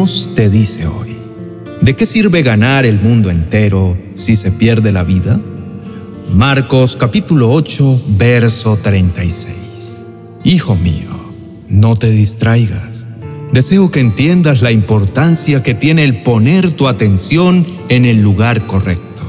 [0.00, 1.14] Dios te dice hoy,
[1.82, 5.38] ¿de qué sirve ganar el mundo entero si se pierde la vida?
[6.32, 10.06] Marcos capítulo 8, verso 36.
[10.44, 11.10] Hijo mío,
[11.68, 13.04] no te distraigas.
[13.52, 19.24] Deseo que entiendas la importancia que tiene el poner tu atención en el lugar correcto.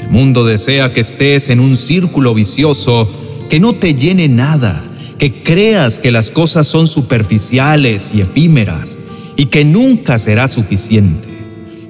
[0.00, 3.06] El mundo desea que estés en un círculo vicioso
[3.50, 4.82] que no te llene nada,
[5.18, 8.96] que creas que las cosas son superficiales y efímeras
[9.36, 11.28] y que nunca será suficiente.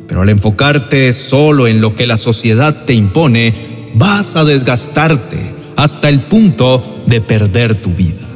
[0.08, 3.54] Pero al enfocarte solo en lo que la sociedad te impone,
[3.94, 5.38] vas a desgastarte
[5.76, 8.26] hasta el punto de perder tu vida.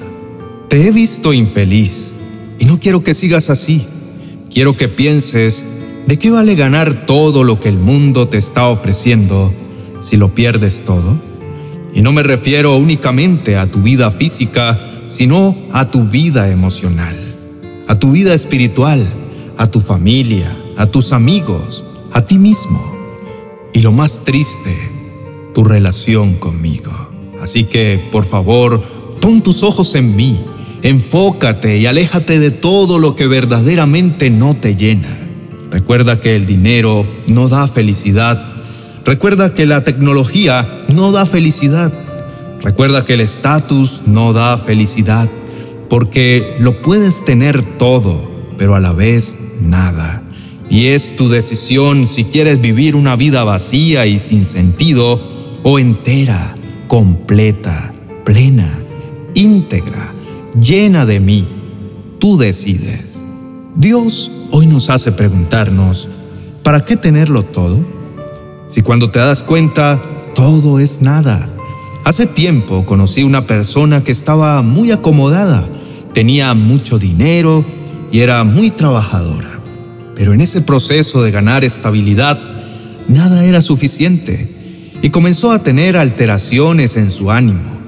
[0.68, 2.14] Te he visto infeliz
[2.58, 3.86] y no quiero que sigas así.
[4.52, 5.64] Quiero que pienses
[6.06, 9.52] de qué vale ganar todo lo que el mundo te está ofreciendo
[10.00, 11.20] si lo pierdes todo.
[11.94, 17.29] Y no me refiero únicamente a tu vida física, sino a tu vida emocional
[17.90, 19.04] a tu vida espiritual,
[19.56, 22.80] a tu familia, a tus amigos, a ti mismo.
[23.72, 24.76] Y lo más triste,
[25.56, 26.92] tu relación conmigo.
[27.42, 28.80] Así que, por favor,
[29.20, 30.38] pon tus ojos en mí,
[30.82, 35.18] enfócate y aléjate de todo lo que verdaderamente no te llena.
[35.72, 38.52] Recuerda que el dinero no da felicidad.
[39.04, 41.92] Recuerda que la tecnología no da felicidad.
[42.62, 45.28] Recuerda que el estatus no da felicidad
[45.90, 50.22] porque lo puedes tener todo, pero a la vez nada.
[50.70, 55.20] Y es tu decisión si quieres vivir una vida vacía y sin sentido
[55.64, 56.54] o entera,
[56.86, 57.92] completa,
[58.24, 58.78] plena,
[59.34, 60.14] íntegra,
[60.62, 61.44] llena de mí.
[62.20, 63.24] Tú decides.
[63.74, 66.08] Dios hoy nos hace preguntarnos,
[66.62, 67.78] ¿para qué tenerlo todo?
[68.68, 70.00] Si cuando te das cuenta,
[70.36, 71.48] todo es nada.
[72.04, 75.68] Hace tiempo conocí una persona que estaba muy acomodada
[76.12, 77.64] tenía mucho dinero
[78.12, 79.58] y era muy trabajadora.
[80.14, 82.38] Pero en ese proceso de ganar estabilidad,
[83.08, 84.48] nada era suficiente
[85.02, 87.78] y comenzó a tener alteraciones en su ánimo.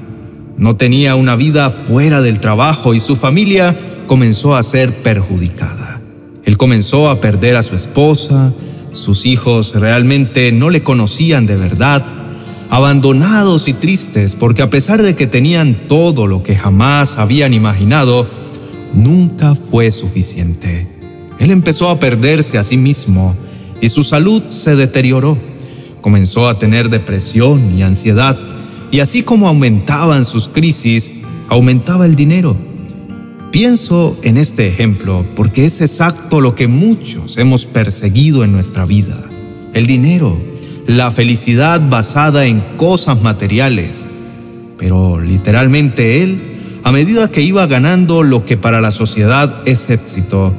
[0.57, 6.01] No tenía una vida fuera del trabajo y su familia comenzó a ser perjudicada.
[6.45, 8.53] Él comenzó a perder a su esposa,
[8.93, 12.22] sus hijos realmente no le conocían de verdad
[12.73, 18.27] abandonados y tristes porque a pesar de que tenían todo lo que jamás habían imaginado,
[18.95, 20.89] nunca fue suficiente.
[21.39, 23.37] Él empezó a perderse a sí mismo
[23.83, 25.37] y su salud se deterioró.
[26.01, 28.39] Comenzó a tener depresión y ansiedad
[28.91, 31.13] y así como aumentaban sus crisis,
[31.51, 32.57] aumentaba el dinero.
[33.51, 39.23] Pienso en este ejemplo porque es exacto lo que muchos hemos perseguido en nuestra vida,
[39.75, 40.52] el dinero
[40.87, 44.07] la felicidad basada en cosas materiales.
[44.79, 50.53] Pero literalmente él, a medida que iba ganando lo que para la sociedad es éxito,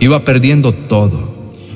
[0.00, 1.32] iba perdiendo todo.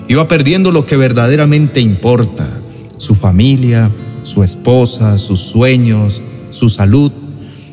[0.08, 2.60] Iba perdiendo lo que verdaderamente importa,
[2.96, 3.90] su familia,
[4.22, 7.10] su esposa, sus sueños, su salud,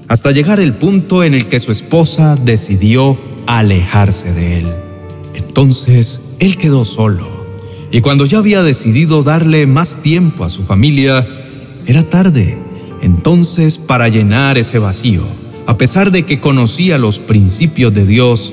[0.07, 4.67] hasta llegar el punto en el que su esposa decidió alejarse de él.
[5.35, 7.42] Entonces, él quedó solo
[7.93, 11.27] y cuando ya había decidido darle más tiempo a su familia,
[11.85, 12.57] era tarde.
[13.03, 15.21] Entonces, para llenar ese vacío,
[15.67, 18.51] a pesar de que conocía los principios de Dios,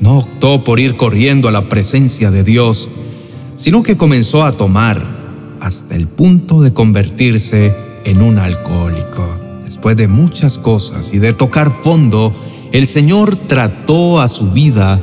[0.00, 2.88] no optó por ir corriendo a la presencia de Dios,
[3.54, 5.06] sino que comenzó a tomar
[5.60, 7.72] hasta el punto de convertirse
[8.04, 9.38] en un alcohólico.
[9.64, 12.32] Después de muchas cosas y de tocar fondo,
[12.72, 14.98] el Señor trató a su vida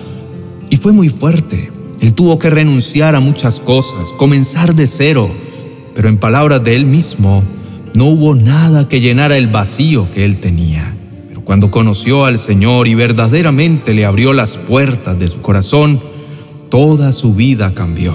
[0.70, 1.72] y fue muy fuerte.
[2.02, 5.30] Él tuvo que renunciar a muchas cosas, comenzar de cero,
[5.94, 7.44] pero en palabras de él mismo,
[7.96, 10.96] no hubo nada que llenara el vacío que él tenía.
[11.30, 16.02] Pero cuando conoció al Señor y verdaderamente le abrió las puertas de su corazón,
[16.70, 18.14] toda su vida cambió.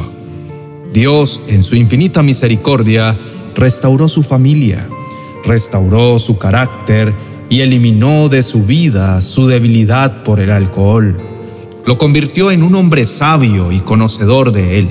[0.92, 3.16] Dios, en su infinita misericordia,
[3.54, 4.88] restauró su familia,
[5.44, 7.14] restauró su carácter
[7.48, 11.16] y eliminó de su vida su debilidad por el alcohol
[11.87, 14.88] lo convirtió en un hombre sabio y conocedor de él.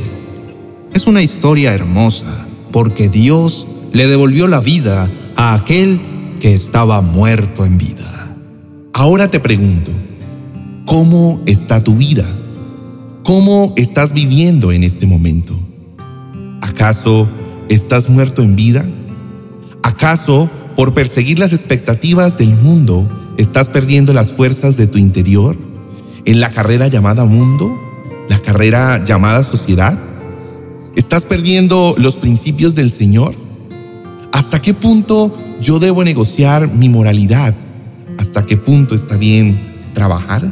[0.94, 6.00] Es una historia hermosa porque Dios le devolvió la vida a aquel
[6.40, 8.38] que estaba muerto en vida.
[8.94, 9.92] Ahora te pregunto,
[10.86, 12.26] ¿cómo está tu vida?
[13.24, 15.60] ¿Cómo estás viviendo en este momento?
[16.62, 17.28] ¿Acaso
[17.68, 18.86] estás muerto en vida?
[19.84, 25.58] ¿Acaso por perseguir las expectativas del mundo estás perdiendo las fuerzas de tu interior?
[26.26, 27.80] En la carrera llamada mundo,
[28.30, 29.98] la carrera llamada sociedad?
[30.96, 33.36] ¿Estás perdiendo los principios del Señor?
[34.32, 37.54] ¿Hasta qué punto yo debo negociar mi moralidad?
[38.18, 39.60] ¿Hasta qué punto está bien
[39.94, 40.44] trabajar?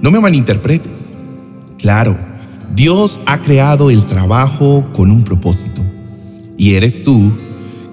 [0.00, 1.12] No me malinterpretes.
[1.78, 2.16] Claro,
[2.74, 5.82] Dios ha creado el trabajo con un propósito
[6.56, 7.32] y eres tú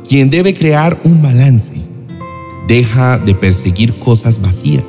[0.08, 1.74] quien debe crear un balance.
[2.68, 4.84] Deja de perseguir cosas vacías.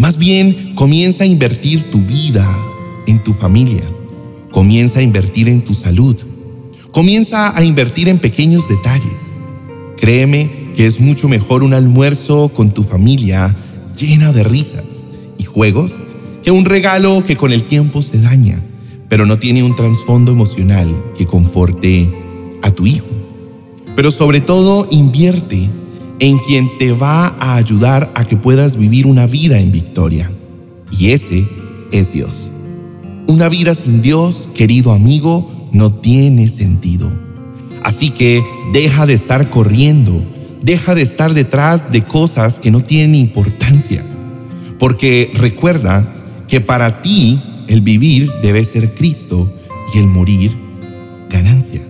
[0.00, 2.48] Más bien, comienza a invertir tu vida
[3.06, 3.82] en tu familia.
[4.50, 6.16] Comienza a invertir en tu salud.
[6.90, 9.20] Comienza a invertir en pequeños detalles.
[9.98, 13.54] Créeme que es mucho mejor un almuerzo con tu familia
[13.94, 15.04] llena de risas
[15.36, 16.00] y juegos
[16.42, 18.64] que un regalo que con el tiempo se daña,
[19.10, 20.88] pero no tiene un trasfondo emocional
[21.18, 22.10] que conforte
[22.62, 23.04] a tu hijo.
[23.96, 25.68] Pero sobre todo invierte
[26.20, 30.30] en quien te va a ayudar a que puedas vivir una vida en victoria.
[30.96, 31.48] Y ese
[31.90, 32.50] es Dios.
[33.26, 37.10] Una vida sin Dios, querido amigo, no tiene sentido.
[37.82, 40.22] Así que deja de estar corriendo,
[40.62, 44.04] deja de estar detrás de cosas que no tienen importancia.
[44.78, 46.14] Porque recuerda
[46.48, 49.50] que para ti el vivir debe ser Cristo
[49.94, 50.52] y el morir
[51.30, 51.80] ganancia.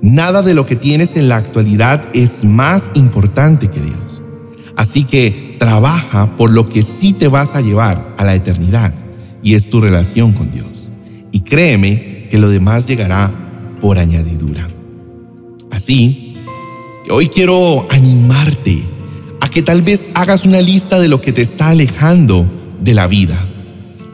[0.00, 4.22] Nada de lo que tienes en la actualidad es más importante que Dios.
[4.76, 8.94] Así que trabaja por lo que sí te vas a llevar a la eternidad
[9.42, 10.88] y es tu relación con Dios.
[11.32, 13.32] Y créeme que lo demás llegará
[13.80, 14.68] por añadidura.
[15.72, 16.36] Así
[17.04, 18.82] que hoy quiero animarte
[19.40, 22.46] a que tal vez hagas una lista de lo que te está alejando
[22.80, 23.44] de la vida.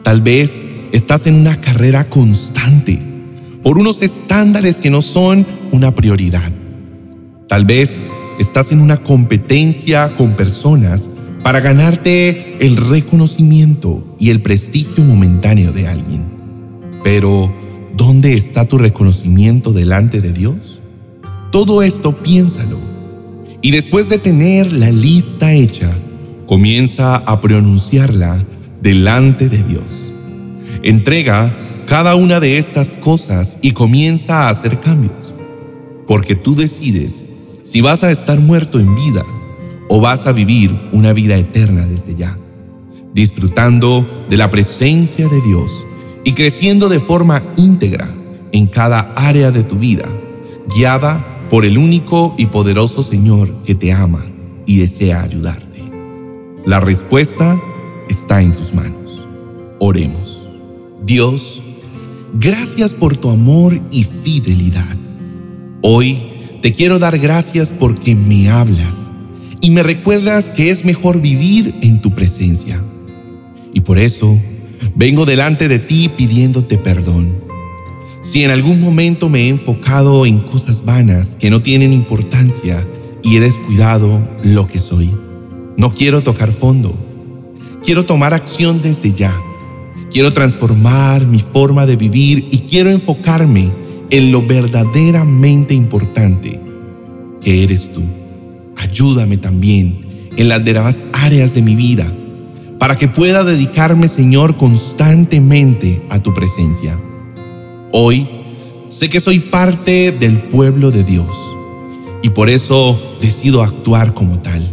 [0.03, 2.99] Tal vez estás en una carrera constante
[3.65, 6.51] por unos estándares que no son una prioridad.
[7.47, 7.99] Tal vez
[8.39, 11.09] estás en una competencia con personas
[11.41, 16.25] para ganarte el reconocimiento y el prestigio momentáneo de alguien.
[17.03, 17.51] Pero,
[17.97, 20.79] ¿dónde está tu reconocimiento delante de Dios?
[21.51, 22.77] Todo esto piénsalo.
[23.63, 25.91] Y después de tener la lista hecha,
[26.45, 28.43] comienza a pronunciarla
[28.83, 30.11] delante de Dios.
[30.83, 35.33] Entrega cada una de estas cosas y comienza a hacer cambios.
[36.07, 37.23] Porque tú decides
[37.63, 39.23] si vas a estar muerto en vida
[39.89, 42.37] o vas a vivir una vida eterna desde ya,
[43.13, 45.85] disfrutando de la presencia de Dios
[46.23, 48.09] y creciendo de forma íntegra
[48.51, 50.05] en cada área de tu vida,
[50.75, 54.25] guiada por el único y poderoso Señor que te ama
[54.65, 55.83] y desea ayudarte.
[56.65, 57.59] La respuesta
[58.09, 59.27] está en tus manos.
[59.79, 60.49] Oremos.
[61.03, 61.61] Dios,
[62.37, 64.97] Gracias por tu amor y fidelidad.
[65.81, 66.21] Hoy
[66.61, 69.09] te quiero dar gracias porque me hablas
[69.61, 72.81] y me recuerdas que es mejor vivir en tu presencia.
[73.73, 74.37] Y por eso
[74.95, 77.33] vengo delante de ti pidiéndote perdón.
[78.21, 82.85] Si en algún momento me he enfocado en cosas vanas que no tienen importancia
[83.23, 85.09] y he descuidado lo que soy,
[85.77, 86.93] no quiero tocar fondo.
[87.85, 89.39] Quiero tomar acción desde ya
[90.15, 93.69] Quiero transformar mi forma de vivir y quiero enfocarme
[94.09, 96.57] en lo verdaderamente importante
[97.41, 98.01] que eres tú.
[98.77, 102.09] Ayúdame también en las demás áreas de mi vida
[102.79, 106.97] para que pueda dedicarme, Señor, constantemente a tu presencia.
[107.91, 108.25] Hoy
[108.87, 111.27] sé que soy parte del pueblo de Dios
[112.23, 114.65] y por eso decido actuar como tal,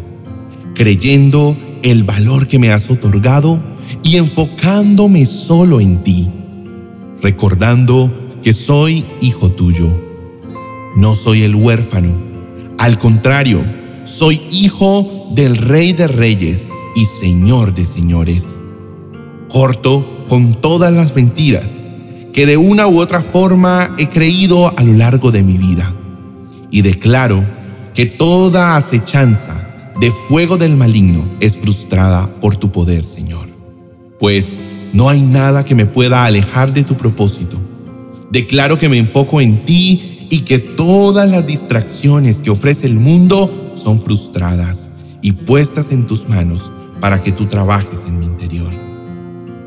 [0.76, 3.71] creyendo el valor que me has otorgado
[4.02, 6.28] y enfocándome solo en ti,
[7.20, 8.10] recordando
[8.42, 9.88] que soy hijo tuyo.
[10.96, 12.14] No soy el huérfano,
[12.78, 13.64] al contrario,
[14.04, 18.58] soy hijo del Rey de Reyes y Señor de Señores.
[19.48, 21.84] Corto con todas las mentiras
[22.32, 25.94] que de una u otra forma he creído a lo largo de mi vida
[26.70, 27.44] y declaro
[27.94, 29.54] que toda acechanza
[30.00, 33.51] de fuego del maligno es frustrada por tu poder, Señor
[34.22, 34.60] pues
[34.92, 37.56] no hay nada que me pueda alejar de tu propósito.
[38.30, 43.72] Declaro que me enfoco en ti y que todas las distracciones que ofrece el mundo
[43.74, 44.90] son frustradas
[45.22, 48.72] y puestas en tus manos para que tú trabajes en mi interior.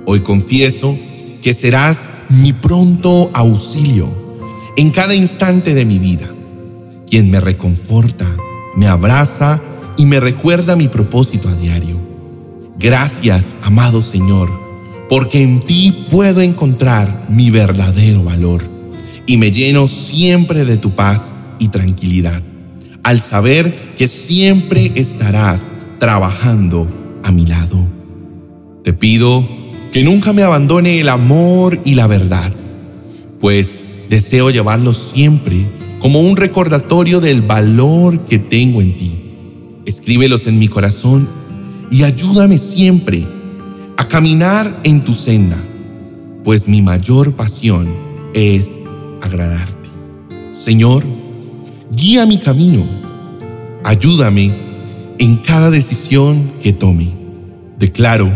[0.06, 0.98] Hoy confieso
[1.42, 4.08] que serás mi pronto auxilio
[4.78, 6.34] en cada instante de mi vida,
[7.10, 8.38] quien me reconforta,
[8.78, 9.62] me abraza
[9.98, 12.15] y me recuerda mi propósito a diario.
[12.78, 14.50] Gracias, amado Señor,
[15.08, 18.64] porque en ti puedo encontrar mi verdadero valor
[19.26, 22.42] y me lleno siempre de tu paz y tranquilidad,
[23.02, 26.88] al saber que siempre estarás trabajando
[27.24, 27.80] a mi lado.
[28.84, 29.48] Te pido
[29.94, 32.52] que nunca me abandone el amor y la verdad,
[33.40, 33.80] pues
[34.10, 35.66] deseo llevarlos siempre
[36.00, 39.16] como un recordatorio del valor que tengo en ti.
[39.86, 41.45] Escríbelos en mi corazón
[41.96, 43.26] y ayúdame siempre
[43.96, 45.56] a caminar en tu senda,
[46.44, 47.88] pues mi mayor pasión
[48.34, 48.78] es
[49.22, 49.88] agradarte.
[50.52, 51.06] Señor,
[51.94, 52.84] guía mi camino,
[53.86, 54.52] ayúdame
[55.20, 57.14] en cada decisión que tome.
[57.80, 58.30] Declaro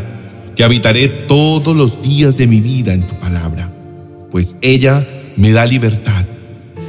[0.55, 3.69] que habitaré todos los días de mi vida en tu palabra,
[4.31, 6.25] pues ella me da libertad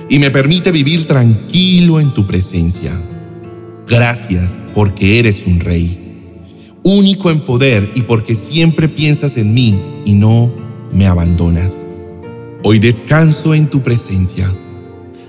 [0.09, 2.93] y me permite vivir tranquilo en tu presencia.
[3.89, 6.10] Gracias porque eres un rey,
[6.83, 10.51] único en poder y porque siempre piensas en mí y no
[10.93, 11.87] me abandonas.
[12.63, 14.51] Hoy descanso en tu presencia,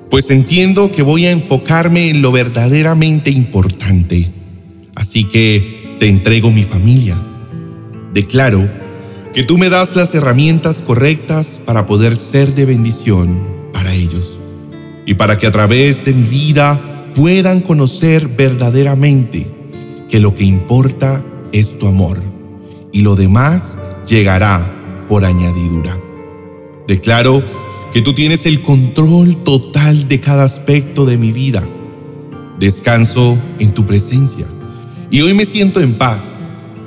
[0.09, 4.29] pues entiendo que voy a enfocarme en lo verdaderamente importante.
[4.95, 7.17] Así que te entrego mi familia.
[8.13, 8.67] Declaro
[9.33, 13.39] que tú me das las herramientas correctas para poder ser de bendición
[13.71, 14.37] para ellos
[15.05, 16.79] y para que a través de mi vida
[17.15, 19.47] puedan conocer verdaderamente
[20.09, 22.21] que lo que importa es tu amor
[22.91, 23.77] y lo demás
[24.07, 25.97] llegará por añadidura.
[26.87, 27.43] Declaro
[27.93, 31.63] que tú tienes el control total de cada aspecto de mi vida.
[32.59, 34.45] Descanso en tu presencia
[35.09, 36.39] y hoy me siento en paz,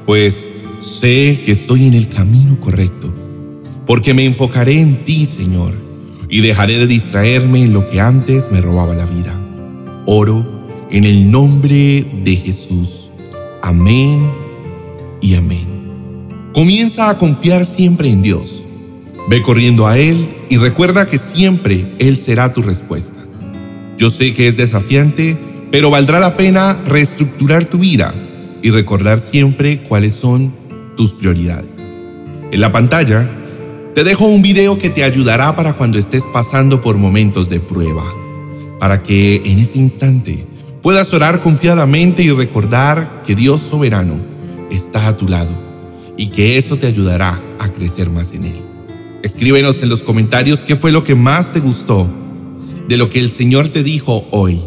[0.07, 0.47] pues
[0.81, 3.13] sé que estoy en el camino correcto,
[3.87, 5.85] porque me enfocaré en ti, Señor
[6.35, 9.41] y dejaré de distraerme en lo que antes me robaba la vida.
[10.05, 10.45] Oro
[10.91, 13.09] en el nombre de Jesús.
[13.63, 14.44] Amén
[15.25, 15.67] y amén.
[16.53, 18.63] Comienza a confiar siempre en Dios.
[19.31, 23.19] Ve corriendo a Él y recuerda que siempre Él será tu respuesta.
[23.97, 25.39] Yo sé que es desafiante,
[25.71, 28.15] pero valdrá la pena reestructurar tu vida
[28.61, 30.53] y recordar siempre cuáles son
[30.95, 31.97] tus prioridades.
[32.53, 33.27] En la pantalla
[33.95, 38.05] te dejo un video que te ayudará para cuando estés pasando por momentos de prueba,
[38.79, 40.45] para que en ese instante
[40.83, 44.34] puedas orar confiadamente y recordar que Dios soberano
[44.71, 45.53] está a tu lado
[46.17, 48.61] y que eso te ayudará a crecer más en Él.
[49.23, 52.09] Escríbenos en los comentarios qué fue lo que más te gustó
[52.89, 54.61] de lo que el Señor te dijo hoy.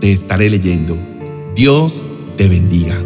[0.00, 0.98] Te estaré leyendo.
[1.54, 2.98] Dios te bendiga.